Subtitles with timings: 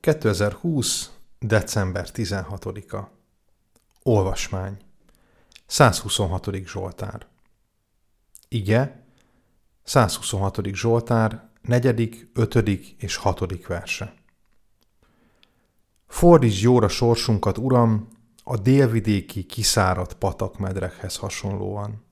[0.00, 1.10] 2020.
[1.38, 3.10] december 16-a.
[4.02, 4.76] Olvasmány.
[5.66, 6.46] 126.
[6.66, 7.26] Zsoltár.
[8.48, 9.04] Ige.
[9.82, 10.60] 126.
[10.74, 12.54] Zsoltár, 4., 5.
[12.98, 13.66] és 6.
[13.66, 14.14] verse.
[16.06, 18.08] Fordíts jóra sorsunkat, Uram,
[18.44, 22.04] a délvidéki kiszáradt patakmedrekhez hasonlóan.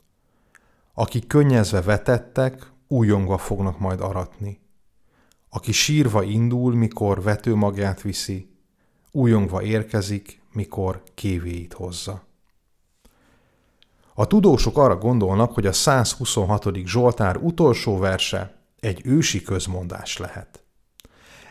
[0.94, 4.66] Akik könnyezve vetettek, újongva fognak majd aratni
[5.50, 8.50] aki sírva indul, mikor vetőmagját viszi,
[9.10, 12.26] újongva érkezik, mikor kévéit hozza.
[14.14, 16.68] A tudósok arra gondolnak, hogy a 126.
[16.84, 20.62] Zsoltár utolsó verse egy ősi közmondás lehet.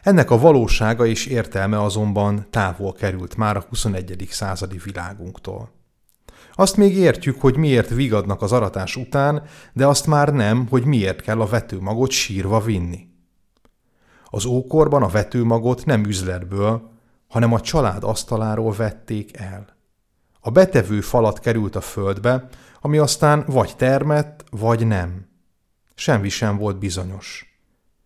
[0.03, 4.27] Ennek a valósága és értelme azonban távol került már a 21.
[4.29, 5.71] századi világunktól.
[6.53, 9.43] Azt még értjük, hogy miért vigadnak az aratás után,
[9.73, 13.07] de azt már nem, hogy miért kell a vetőmagot sírva vinni.
[14.29, 16.91] Az ókorban a vetőmagot nem üzletből,
[17.27, 19.75] hanem a család asztaláról vették el.
[20.39, 22.47] A betevő falat került a földbe,
[22.81, 25.27] ami aztán vagy termett, vagy nem.
[25.95, 27.59] Semmi sem volt bizonyos.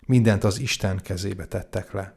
[0.05, 2.15] Mindent az Isten kezébe tettek le.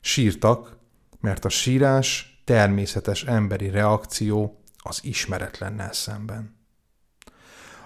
[0.00, 0.76] Sírtak,
[1.20, 6.56] mert a sírás természetes emberi reakció az ismeretlennel szemben.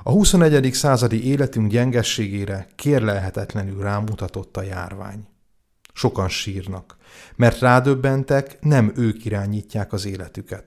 [0.03, 0.73] A 21.
[0.73, 5.27] századi életünk gyengességére kérlelhetetlenül rámutatott a járvány.
[5.99, 6.97] Sokan sírnak,
[7.37, 10.67] mert rádöbbentek, nem ők irányítják az életüket.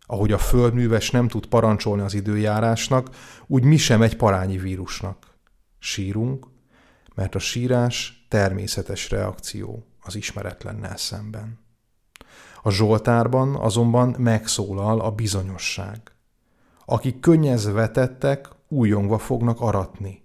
[0.00, 3.08] Ahogy a földműves nem tud parancsolni az időjárásnak,
[3.46, 5.38] úgy mi sem egy parányi vírusnak.
[5.78, 6.46] Sírunk,
[7.14, 11.58] mert a sírás természetes reakció az ismeretlennel szemben.
[12.62, 16.00] A Zsoltárban azonban megszólal a bizonyosság.
[16.84, 20.24] Akik könnyezve vetettek, újongva fognak aratni.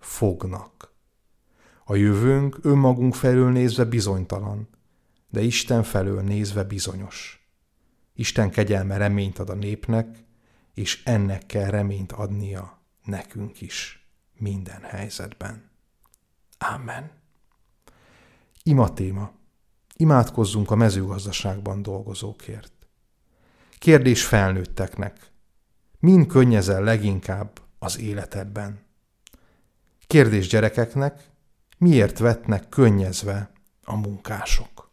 [0.00, 0.87] Fognak.
[1.90, 4.68] A jövőnk önmagunk felől nézve bizonytalan,
[5.28, 7.48] de Isten felől nézve bizonyos.
[8.14, 10.24] Isten kegyelme reményt ad a népnek,
[10.74, 15.70] és ennek kell reményt adnia nekünk is minden helyzetben.
[16.58, 17.10] Amen.
[18.62, 19.32] Ima téma.
[19.96, 22.72] Imádkozzunk a mezőgazdaságban dolgozókért.
[23.78, 25.30] Kérdés felnőtteknek.
[25.98, 28.80] Min könnyezel leginkább az életedben?
[30.06, 31.36] Kérdés gyerekeknek,
[31.78, 33.50] miért vetnek könnyezve
[33.84, 34.87] a munkások?